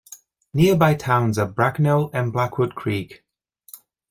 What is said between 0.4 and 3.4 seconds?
Nearby towns are Bracknell and Blackwood Creek.